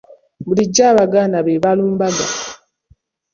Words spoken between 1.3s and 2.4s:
be baalumbanga.